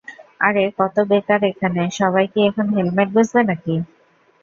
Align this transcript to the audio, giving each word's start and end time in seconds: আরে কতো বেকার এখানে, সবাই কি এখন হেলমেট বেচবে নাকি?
আরে 0.39 0.63
কতো 0.77 1.01
বেকার 1.09 1.41
এখানে, 1.51 1.81
সবাই 1.99 2.25
কি 2.31 2.39
এখন 2.49 2.65
হেলমেট 2.75 3.09
বেচবে 3.15 3.41
নাকি? 3.49 3.75